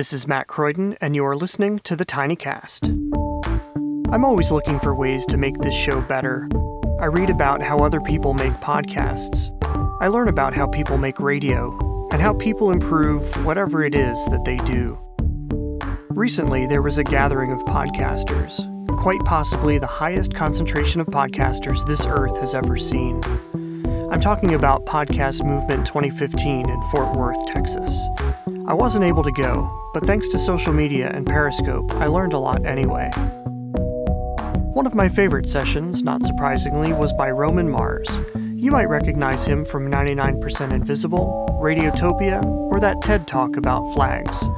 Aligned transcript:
This 0.00 0.14
is 0.14 0.26
Matt 0.26 0.46
Croydon, 0.46 0.96
and 1.02 1.14
you 1.14 1.26
are 1.26 1.36
listening 1.36 1.78
to 1.80 1.94
the 1.94 2.06
Tiny 2.06 2.34
Cast. 2.34 2.86
I'm 2.86 4.24
always 4.24 4.50
looking 4.50 4.80
for 4.80 4.94
ways 4.94 5.26
to 5.26 5.36
make 5.36 5.58
this 5.58 5.74
show 5.74 6.00
better. 6.00 6.48
I 6.98 7.04
read 7.04 7.28
about 7.28 7.60
how 7.60 7.80
other 7.80 8.00
people 8.00 8.32
make 8.32 8.54
podcasts. 8.62 9.50
I 10.00 10.08
learn 10.08 10.28
about 10.28 10.54
how 10.54 10.68
people 10.68 10.96
make 10.96 11.20
radio, 11.20 11.76
and 12.12 12.22
how 12.22 12.32
people 12.32 12.70
improve 12.70 13.44
whatever 13.44 13.84
it 13.84 13.94
is 13.94 14.24
that 14.30 14.46
they 14.46 14.56
do. 14.56 14.98
Recently, 16.08 16.66
there 16.66 16.80
was 16.80 16.96
a 16.96 17.04
gathering 17.04 17.52
of 17.52 17.60
podcasters, 17.66 18.56
quite 18.96 19.20
possibly 19.26 19.76
the 19.76 19.86
highest 19.86 20.32
concentration 20.32 21.02
of 21.02 21.08
podcasters 21.08 21.86
this 21.86 22.06
earth 22.06 22.38
has 22.38 22.54
ever 22.54 22.78
seen. 22.78 23.22
I'm 24.10 24.22
talking 24.22 24.54
about 24.54 24.86
Podcast 24.86 25.44
Movement 25.44 25.86
2015 25.86 26.70
in 26.70 26.82
Fort 26.90 27.14
Worth, 27.16 27.46
Texas. 27.48 27.94
I 28.70 28.72
wasn't 28.72 29.04
able 29.04 29.24
to 29.24 29.32
go, 29.32 29.90
but 29.92 30.06
thanks 30.06 30.28
to 30.28 30.38
social 30.38 30.72
media 30.72 31.10
and 31.12 31.26
Periscope, 31.26 31.92
I 31.94 32.06
learned 32.06 32.34
a 32.34 32.38
lot 32.38 32.64
anyway. 32.64 33.10
One 34.74 34.86
of 34.86 34.94
my 34.94 35.08
favorite 35.08 35.48
sessions, 35.48 36.04
not 36.04 36.24
surprisingly, 36.24 36.92
was 36.92 37.12
by 37.12 37.32
Roman 37.32 37.68
Mars. 37.68 38.20
You 38.54 38.70
might 38.70 38.88
recognize 38.88 39.44
him 39.44 39.64
from 39.64 39.90
99% 39.90 40.72
Invisible, 40.72 41.48
Radiotopia, 41.60 42.44
or 42.44 42.78
that 42.78 43.02
TED 43.02 43.26
Talk 43.26 43.56
about 43.56 43.92
flags. 43.92 44.48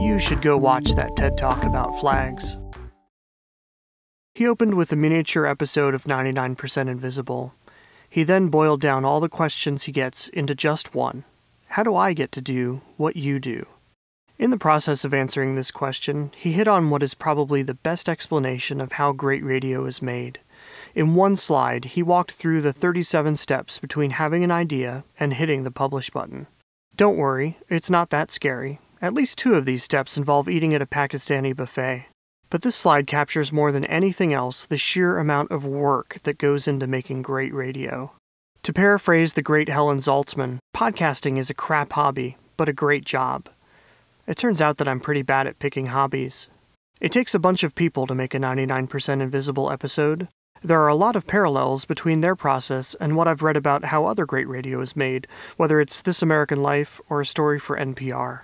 You 0.00 0.18
should 0.18 0.42
go 0.42 0.56
watch 0.56 0.96
that 0.96 1.14
TED 1.14 1.38
Talk 1.38 1.62
about 1.62 2.00
flags. 2.00 2.58
He 4.34 4.48
opened 4.48 4.74
with 4.74 4.90
a 4.90 4.96
miniature 4.96 5.46
episode 5.46 5.94
of 5.94 6.02
99% 6.02 6.88
Invisible. 6.88 7.54
He 8.10 8.24
then 8.24 8.48
boiled 8.48 8.80
down 8.80 9.04
all 9.04 9.20
the 9.20 9.28
questions 9.28 9.84
he 9.84 9.92
gets 9.92 10.26
into 10.30 10.56
just 10.56 10.96
one 10.96 11.22
How 11.76 11.82
do 11.82 11.94
I 11.94 12.14
get 12.14 12.32
to 12.32 12.40
do 12.40 12.80
what 12.96 13.16
you 13.16 13.38
do? 13.38 13.66
In 14.38 14.48
the 14.48 14.56
process 14.56 15.04
of 15.04 15.12
answering 15.12 15.56
this 15.56 15.70
question, 15.70 16.32
he 16.34 16.52
hit 16.52 16.66
on 16.66 16.88
what 16.88 17.02
is 17.02 17.12
probably 17.12 17.60
the 17.60 17.74
best 17.74 18.08
explanation 18.08 18.80
of 18.80 18.92
how 18.92 19.12
great 19.12 19.44
radio 19.44 19.84
is 19.84 20.00
made. 20.00 20.38
In 20.94 21.14
one 21.14 21.36
slide, 21.36 21.84
he 21.84 22.02
walked 22.02 22.32
through 22.32 22.62
the 22.62 22.72
37 22.72 23.36
steps 23.36 23.78
between 23.78 24.12
having 24.12 24.42
an 24.42 24.50
idea 24.50 25.04
and 25.20 25.34
hitting 25.34 25.64
the 25.64 25.70
publish 25.70 26.08
button. 26.08 26.46
Don't 26.96 27.18
worry, 27.18 27.58
it's 27.68 27.90
not 27.90 28.08
that 28.08 28.30
scary. 28.32 28.80
At 29.02 29.12
least 29.12 29.36
two 29.36 29.54
of 29.54 29.66
these 29.66 29.84
steps 29.84 30.16
involve 30.16 30.48
eating 30.48 30.72
at 30.72 30.80
a 30.80 30.86
Pakistani 30.86 31.54
buffet. 31.54 32.06
But 32.48 32.62
this 32.62 32.74
slide 32.74 33.06
captures 33.06 33.52
more 33.52 33.70
than 33.70 33.84
anything 33.84 34.32
else 34.32 34.64
the 34.64 34.78
sheer 34.78 35.18
amount 35.18 35.50
of 35.50 35.66
work 35.66 36.20
that 36.22 36.38
goes 36.38 36.66
into 36.66 36.86
making 36.86 37.20
great 37.20 37.52
radio. 37.52 38.12
To 38.62 38.72
paraphrase 38.72 39.34
the 39.34 39.42
great 39.42 39.68
Helen 39.68 39.98
Zaltzman, 39.98 40.58
podcasting 40.76 41.38
is 41.38 41.48
a 41.48 41.54
crap 41.54 41.94
hobby, 41.94 42.36
but 42.58 42.68
a 42.68 42.72
great 42.74 43.02
job. 43.02 43.48
It 44.26 44.36
turns 44.36 44.60
out 44.60 44.76
that 44.76 44.86
I'm 44.86 45.00
pretty 45.00 45.22
bad 45.22 45.46
at 45.46 45.58
picking 45.58 45.86
hobbies. 45.86 46.50
It 47.00 47.10
takes 47.10 47.34
a 47.34 47.38
bunch 47.38 47.62
of 47.62 47.74
people 47.74 48.06
to 48.06 48.14
make 48.14 48.34
a 48.34 48.38
99% 48.38 49.22
Invisible 49.22 49.72
episode. 49.72 50.28
There 50.62 50.82
are 50.82 50.88
a 50.88 50.94
lot 50.94 51.16
of 51.16 51.26
parallels 51.26 51.86
between 51.86 52.20
their 52.20 52.36
process 52.36 52.94
and 53.00 53.16
what 53.16 53.26
I've 53.26 53.40
read 53.40 53.56
about 53.56 53.86
how 53.86 54.04
other 54.04 54.26
great 54.26 54.46
radio 54.46 54.82
is 54.82 54.94
made, 54.94 55.26
whether 55.56 55.80
it's 55.80 56.02
This 56.02 56.20
American 56.20 56.60
Life 56.60 57.00
or 57.08 57.22
a 57.22 57.26
story 57.26 57.58
for 57.58 57.78
NPR. 57.78 58.40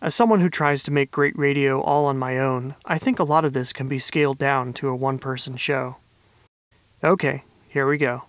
As 0.00 0.14
someone 0.14 0.42
who 0.42 0.48
tries 0.48 0.84
to 0.84 0.92
make 0.92 1.10
great 1.10 1.36
radio 1.36 1.80
all 1.80 2.06
on 2.06 2.18
my 2.18 2.38
own, 2.38 2.76
I 2.84 2.98
think 2.98 3.18
a 3.18 3.24
lot 3.24 3.44
of 3.44 3.52
this 3.52 3.72
can 3.72 3.88
be 3.88 3.98
scaled 3.98 4.38
down 4.38 4.74
to 4.74 4.90
a 4.90 4.94
one 4.94 5.18
person 5.18 5.56
show. 5.56 5.96
Okay, 7.02 7.42
here 7.68 7.88
we 7.88 7.98
go. 7.98 8.22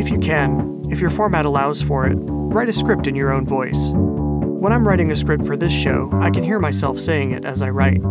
If 0.00 0.08
you 0.08 0.18
can, 0.18 0.77
if 0.90 1.00
your 1.00 1.10
format 1.10 1.44
allows 1.44 1.82
for 1.82 2.06
it, 2.06 2.16
write 2.16 2.68
a 2.68 2.72
script 2.72 3.06
in 3.06 3.14
your 3.14 3.32
own 3.32 3.44
voice. 3.44 3.90
When 3.92 4.72
I'm 4.72 4.86
writing 4.86 5.10
a 5.10 5.16
script 5.16 5.46
for 5.46 5.56
this 5.56 5.72
show, 5.72 6.10
I 6.14 6.30
can 6.30 6.42
hear 6.42 6.58
myself 6.58 6.98
saying 6.98 7.32
it 7.32 7.44
as 7.44 7.62
I 7.62 7.70
write. 7.70 8.02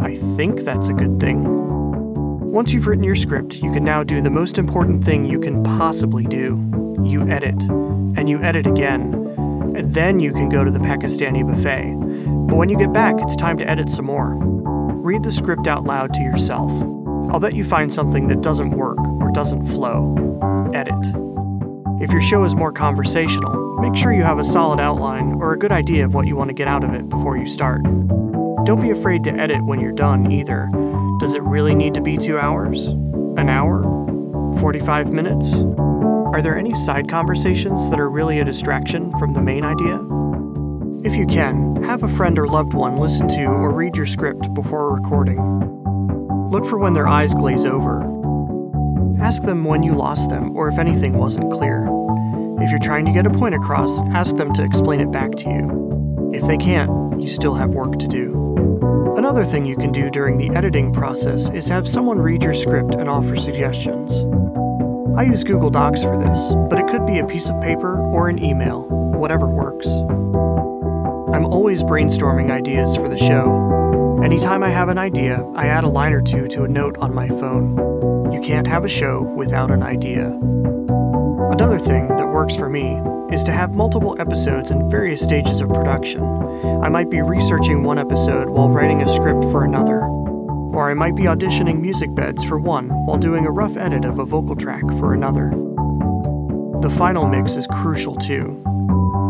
I 0.00 0.16
think 0.36 0.60
that's 0.60 0.88
a 0.88 0.92
good 0.92 1.20
thing. 1.20 1.44
Once 2.54 2.72
you've 2.72 2.86
written 2.86 3.04
your 3.04 3.16
script, 3.16 3.56
you 3.56 3.72
can 3.72 3.84
now 3.84 4.04
do 4.04 4.22
the 4.22 4.30
most 4.30 4.58
important 4.58 5.04
thing 5.04 5.24
you 5.24 5.40
can 5.40 5.62
possibly 5.62 6.24
do 6.24 6.70
you 7.04 7.28
edit. 7.28 7.60
And 8.16 8.28
you 8.28 8.40
edit 8.42 8.66
again. 8.66 9.14
And 9.76 9.92
then 9.92 10.20
you 10.20 10.32
can 10.32 10.48
go 10.48 10.64
to 10.64 10.70
the 10.70 10.78
Pakistani 10.78 11.46
buffet. 11.46 11.94
But 12.48 12.56
when 12.56 12.68
you 12.68 12.78
get 12.78 12.92
back, 12.92 13.16
it's 13.18 13.36
time 13.36 13.58
to 13.58 13.68
edit 13.68 13.90
some 13.90 14.06
more. 14.06 14.36
Read 14.94 15.22
the 15.22 15.32
script 15.32 15.66
out 15.66 15.84
loud 15.84 16.14
to 16.14 16.20
yourself. 16.20 16.70
I'll 17.30 17.40
bet 17.40 17.54
you 17.54 17.64
find 17.64 17.92
something 17.92 18.28
that 18.28 18.40
doesn't 18.40 18.70
work 18.70 18.98
or 18.98 19.30
doesn't 19.32 19.66
flow. 19.66 20.70
Edit. 20.72 21.23
If 22.00 22.10
your 22.10 22.22
show 22.22 22.44
is 22.44 22.54
more 22.54 22.72
conversational, 22.72 23.64
Make 23.84 23.96
sure 23.96 24.12
you 24.12 24.22
have 24.22 24.38
a 24.38 24.44
solid 24.44 24.80
outline 24.80 25.34
or 25.34 25.52
a 25.52 25.58
good 25.58 25.72
idea 25.72 26.04
of 26.04 26.14
what 26.14 26.26
you 26.26 26.36
want 26.36 26.48
to 26.48 26.54
get 26.54 26.68
out 26.68 26.84
of 26.84 26.94
it 26.94 27.08
before 27.08 27.36
you 27.36 27.46
start. 27.46 27.82
Don't 28.64 28.80
be 28.80 28.90
afraid 28.90 29.24
to 29.24 29.32
edit 29.32 29.62
when 29.64 29.80
you're 29.80 29.92
done 29.92 30.30
either. 30.30 30.70
Does 31.18 31.34
it 31.34 31.42
really 31.42 31.74
need 31.74 31.92
to 31.94 32.00
be 32.00 32.16
two 32.16 32.38
hours? 32.38 32.86
An 33.36 33.50
hour? 33.50 33.82
45 34.60 35.12
minutes? 35.12 35.54
Are 35.54 36.40
there 36.40 36.56
any 36.56 36.74
side 36.74 37.08
conversations 37.08 37.90
that 37.90 38.00
are 38.00 38.08
really 38.08 38.38
a 38.38 38.44
distraction 38.44 39.10
from 39.18 39.34
the 39.34 39.42
main 39.42 39.64
idea? 39.64 39.96
If 41.04 41.16
you 41.16 41.26
can, 41.26 41.76
have 41.82 42.04
a 42.04 42.08
friend 42.08 42.38
or 42.38 42.46
loved 42.46 42.74
one 42.74 42.96
listen 42.96 43.28
to 43.28 43.44
or 43.44 43.70
read 43.70 43.96
your 43.96 44.06
script 44.06 44.54
before 44.54 44.94
recording. 44.94 45.40
Look 46.50 46.64
for 46.64 46.78
when 46.78 46.94
their 46.94 47.08
eyes 47.08 47.34
glaze 47.34 47.66
over. 47.66 48.02
Ask 49.20 49.42
them 49.42 49.64
when 49.64 49.82
you 49.82 49.94
lost 49.94 50.30
them 50.30 50.56
or 50.56 50.68
if 50.68 50.78
anything 50.78 51.16
wasn't 51.16 51.52
clear. 51.52 51.88
If 52.60 52.70
you're 52.70 52.78
trying 52.78 53.04
to 53.06 53.12
get 53.12 53.26
a 53.26 53.30
point 53.30 53.54
across, 53.54 54.00
ask 54.08 54.36
them 54.36 54.52
to 54.54 54.64
explain 54.64 55.00
it 55.00 55.10
back 55.10 55.32
to 55.36 55.50
you. 55.50 56.30
If 56.34 56.46
they 56.46 56.56
can't, 56.56 57.20
you 57.20 57.28
still 57.28 57.54
have 57.54 57.70
work 57.70 57.98
to 57.98 58.08
do. 58.08 59.14
Another 59.16 59.44
thing 59.44 59.64
you 59.64 59.76
can 59.76 59.92
do 59.92 60.10
during 60.10 60.38
the 60.38 60.50
editing 60.50 60.92
process 60.92 61.48
is 61.50 61.68
have 61.68 61.88
someone 61.88 62.18
read 62.18 62.42
your 62.42 62.54
script 62.54 62.94
and 62.96 63.08
offer 63.08 63.36
suggestions. 63.36 64.24
I 65.16 65.22
use 65.22 65.44
Google 65.44 65.70
Docs 65.70 66.02
for 66.02 66.18
this, 66.18 66.54
but 66.68 66.78
it 66.78 66.88
could 66.88 67.06
be 67.06 67.18
a 67.18 67.26
piece 67.26 67.48
of 67.48 67.60
paper 67.60 68.00
or 68.00 68.28
an 68.28 68.42
email, 68.42 68.82
whatever 68.82 69.46
works. 69.46 69.86
I'm 71.34 71.46
always 71.46 71.82
brainstorming 71.82 72.50
ideas 72.50 72.96
for 72.96 73.08
the 73.08 73.16
show. 73.16 74.20
Anytime 74.24 74.62
I 74.62 74.70
have 74.70 74.88
an 74.88 74.98
idea, 74.98 75.44
I 75.54 75.66
add 75.66 75.84
a 75.84 75.88
line 75.88 76.12
or 76.12 76.22
two 76.22 76.48
to 76.48 76.64
a 76.64 76.68
note 76.68 76.98
on 76.98 77.14
my 77.14 77.28
phone. 77.28 78.13
You 78.34 78.40
can't 78.40 78.66
have 78.66 78.84
a 78.84 78.88
show 78.88 79.22
without 79.22 79.70
an 79.70 79.84
idea. 79.84 80.26
Another 80.26 81.78
thing 81.78 82.08
that 82.08 82.26
works 82.26 82.56
for 82.56 82.68
me 82.68 83.00
is 83.32 83.44
to 83.44 83.52
have 83.52 83.74
multiple 83.74 84.16
episodes 84.18 84.72
in 84.72 84.90
various 84.90 85.22
stages 85.22 85.60
of 85.60 85.68
production. 85.68 86.24
I 86.82 86.88
might 86.88 87.10
be 87.10 87.22
researching 87.22 87.84
one 87.84 87.96
episode 87.96 88.50
while 88.50 88.68
writing 88.68 89.02
a 89.02 89.08
script 89.08 89.44
for 89.52 89.62
another, 89.62 90.00
or 90.00 90.90
I 90.90 90.94
might 90.94 91.14
be 91.14 91.22
auditioning 91.22 91.80
music 91.80 92.12
beds 92.12 92.42
for 92.42 92.58
one 92.58 92.88
while 93.06 93.18
doing 93.18 93.46
a 93.46 93.52
rough 93.52 93.76
edit 93.76 94.04
of 94.04 94.18
a 94.18 94.24
vocal 94.24 94.56
track 94.56 94.82
for 94.98 95.14
another. 95.14 95.50
The 96.80 96.92
final 96.98 97.28
mix 97.28 97.54
is 97.54 97.68
crucial 97.68 98.16
too. 98.16 98.60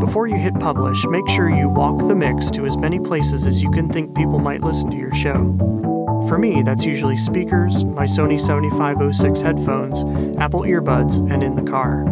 Before 0.01 0.27
you 0.27 0.37
hit 0.37 0.59
publish, 0.59 1.05
make 1.05 1.29
sure 1.29 1.51
you 1.51 1.69
walk 1.69 2.07
the 2.07 2.15
mix 2.15 2.51
to 2.53 2.65
as 2.65 2.79
many 2.79 2.99
places 2.99 3.47
as 3.47 3.63
you 3.63 3.71
can 3.71 3.91
think 3.91 4.17
people 4.17 4.39
might 4.39 4.63
listen 4.63 4.91
to 4.93 4.97
your 4.97 5.15
show. 5.15 5.94
For 6.29 6.39
me, 6.39 6.63
that's 6.63 6.85
usually 6.85 7.19
speakers, 7.19 7.85
my 7.85 8.05
Sony 8.05 8.41
7506 8.41 9.43
headphones, 9.43 10.03
Apple 10.41 10.63
earbuds, 10.63 11.19
and 11.31 11.43
in 11.43 11.55
the 11.55 11.71
car. 11.71 12.05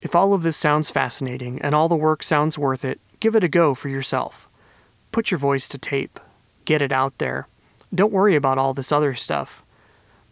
If 0.00 0.14
all 0.14 0.32
of 0.32 0.42
this 0.44 0.56
sounds 0.56 0.88
fascinating 0.88 1.60
and 1.60 1.74
all 1.74 1.88
the 1.88 1.96
work 1.96 2.22
sounds 2.22 2.56
worth 2.56 2.84
it, 2.84 3.00
give 3.18 3.34
it 3.34 3.44
a 3.44 3.48
go 3.48 3.74
for 3.74 3.88
yourself. 3.88 4.48
Put 5.10 5.30
your 5.30 5.38
voice 5.38 5.66
to 5.68 5.78
tape. 5.78 6.20
Get 6.64 6.80
it 6.80 6.92
out 6.92 7.18
there. 7.18 7.48
Don't 7.92 8.12
worry 8.12 8.36
about 8.36 8.56
all 8.56 8.72
this 8.72 8.92
other 8.92 9.14
stuff. 9.14 9.64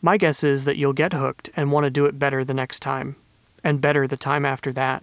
My 0.01 0.17
guess 0.17 0.45
is 0.45 0.65
that 0.65 0.77
you'll 0.77 0.93
get 0.93 1.13
hooked 1.13 1.51
and 1.57 1.73
want 1.73 1.85
to 1.85 1.91
do 1.91 2.07
it 2.07 2.21
better 2.21 2.45
the 2.45 2.55
next 2.55 2.81
time, 2.81 3.17
and 3.65 3.81
better 3.81 4.07
the 4.07 4.17
time 4.17 4.47
after 4.47 4.73
that. 4.75 5.03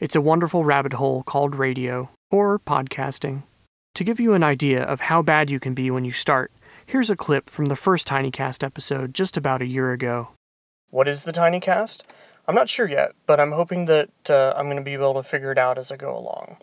It's 0.00 0.16
a 0.16 0.22
wonderful 0.22 0.64
rabbit 0.64 0.94
hole 0.94 1.22
called 1.22 1.54
radio, 1.54 2.08
or 2.30 2.58
podcasting. 2.58 3.42
To 3.96 4.04
give 4.04 4.20
you 4.20 4.34
an 4.34 4.42
idea 4.42 4.82
of 4.82 5.00
how 5.00 5.22
bad 5.22 5.50
you 5.50 5.58
can 5.58 5.72
be 5.72 5.90
when 5.90 6.04
you 6.04 6.12
start, 6.12 6.52
here's 6.84 7.08
a 7.08 7.16
clip 7.16 7.48
from 7.48 7.64
the 7.64 7.76
first 7.76 8.06
TinyCast 8.06 8.62
episode 8.62 9.14
just 9.14 9.38
about 9.38 9.62
a 9.62 9.66
year 9.66 9.90
ago. 9.90 10.28
What 10.90 11.08
is 11.08 11.24
the 11.24 11.32
TinyCast? 11.32 12.02
I'm 12.46 12.54
not 12.54 12.68
sure 12.68 12.86
yet, 12.86 13.12
but 13.24 13.40
I'm 13.40 13.52
hoping 13.52 13.86
that 13.86 14.10
uh, 14.28 14.52
I'm 14.54 14.66
going 14.66 14.76
to 14.76 14.82
be 14.82 14.92
able 14.92 15.14
to 15.14 15.22
figure 15.22 15.50
it 15.50 15.56
out 15.56 15.78
as 15.78 15.90
I 15.90 15.96
go 15.96 16.14
along. 16.14 16.58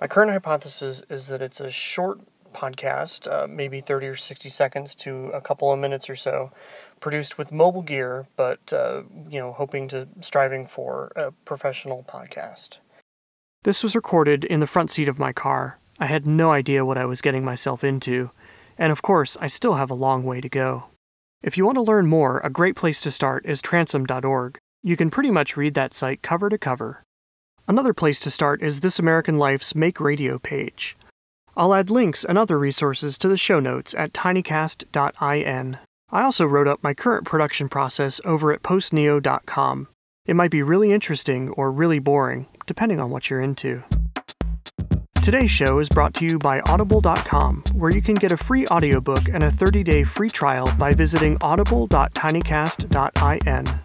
My 0.00 0.06
current 0.06 0.30
hypothesis 0.30 1.02
is 1.10 1.26
that 1.26 1.42
it's 1.42 1.58
a 1.58 1.72
short 1.72 2.20
podcast, 2.54 3.26
uh, 3.28 3.48
maybe 3.48 3.80
30 3.80 4.06
or 4.06 4.14
60 4.14 4.48
seconds 4.48 4.94
to 4.94 5.30
a 5.30 5.40
couple 5.40 5.72
of 5.72 5.80
minutes 5.80 6.08
or 6.08 6.14
so, 6.14 6.52
produced 7.00 7.36
with 7.36 7.50
mobile 7.50 7.82
gear, 7.82 8.28
but 8.36 8.72
uh, 8.72 9.02
you 9.28 9.40
know, 9.40 9.52
hoping 9.52 9.88
to 9.88 10.06
striving 10.20 10.68
for 10.68 11.10
a 11.16 11.32
professional 11.32 12.04
podcast. 12.08 12.78
This 13.64 13.82
was 13.82 13.96
recorded 13.96 14.44
in 14.44 14.60
the 14.60 14.68
front 14.68 14.92
seat 14.92 15.08
of 15.08 15.18
my 15.18 15.32
car, 15.32 15.80
I 15.98 16.06
had 16.06 16.26
no 16.26 16.50
idea 16.50 16.84
what 16.84 16.98
I 16.98 17.06
was 17.06 17.22
getting 17.22 17.44
myself 17.44 17.82
into, 17.82 18.30
and 18.76 18.92
of 18.92 19.02
course, 19.02 19.36
I 19.40 19.46
still 19.46 19.74
have 19.74 19.90
a 19.90 19.94
long 19.94 20.24
way 20.24 20.40
to 20.40 20.48
go. 20.48 20.84
If 21.42 21.56
you 21.56 21.64
want 21.64 21.76
to 21.76 21.82
learn 21.82 22.06
more, 22.06 22.40
a 22.40 22.50
great 22.50 22.76
place 22.76 23.00
to 23.02 23.10
start 23.10 23.46
is 23.46 23.62
transom.org. 23.62 24.58
You 24.82 24.96
can 24.96 25.10
pretty 25.10 25.30
much 25.30 25.56
read 25.56 25.74
that 25.74 25.94
site 25.94 26.22
cover 26.22 26.48
to 26.48 26.58
cover. 26.58 27.02
Another 27.68 27.94
place 27.94 28.20
to 28.20 28.30
start 28.30 28.62
is 28.62 28.80
This 28.80 28.98
American 28.98 29.38
Life's 29.38 29.74
Make 29.74 30.00
Radio 30.00 30.38
page. 30.38 30.96
I'll 31.56 31.74
add 31.74 31.90
links 31.90 32.24
and 32.24 32.36
other 32.36 32.58
resources 32.58 33.16
to 33.18 33.28
the 33.28 33.38
show 33.38 33.60
notes 33.60 33.94
at 33.94 34.12
tinycast.in. 34.12 35.78
I 36.10 36.22
also 36.22 36.44
wrote 36.44 36.68
up 36.68 36.82
my 36.82 36.94
current 36.94 37.24
production 37.24 37.68
process 37.68 38.20
over 38.24 38.52
at 38.52 38.62
postneo.com. 38.62 39.88
It 40.26 40.36
might 40.36 40.50
be 40.50 40.62
really 40.62 40.92
interesting 40.92 41.50
or 41.50 41.72
really 41.72 41.98
boring, 41.98 42.46
depending 42.66 43.00
on 43.00 43.10
what 43.10 43.30
you're 43.30 43.40
into. 43.40 43.82
Today's 45.26 45.50
show 45.50 45.80
is 45.80 45.88
brought 45.88 46.14
to 46.14 46.24
you 46.24 46.38
by 46.38 46.60
Audible.com, 46.60 47.64
where 47.72 47.90
you 47.90 48.00
can 48.00 48.14
get 48.14 48.30
a 48.30 48.36
free 48.36 48.64
audiobook 48.68 49.28
and 49.28 49.42
a 49.42 49.50
30 49.50 49.82
day 49.82 50.04
free 50.04 50.30
trial 50.30 50.72
by 50.78 50.94
visiting 50.94 51.36
audible.tinycast.in. 51.40 53.80